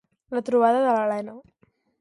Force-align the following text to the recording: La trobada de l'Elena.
La 0.37 0.41
trobada 0.47 0.81
de 0.87 0.97
l'Elena. 0.97 1.39